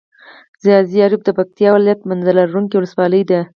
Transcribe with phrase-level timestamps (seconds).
[0.63, 3.39] ځاځي اريوب د پکتيا ولايت منظره لرونکي ولسوالي ده.